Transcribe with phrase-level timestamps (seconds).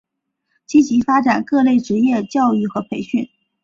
[0.65, 3.29] 积极发展各类职业教育和培训。